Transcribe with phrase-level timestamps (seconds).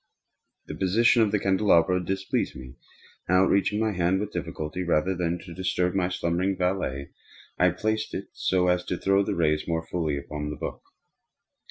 [0.65, 2.73] The position of the candelabrum displeased me,
[3.27, 7.11] and outreaching my hand with difficulty, rather than disturb my slumbering valet,
[7.59, 10.81] I placed it so as to throw its rays more fully upon the book.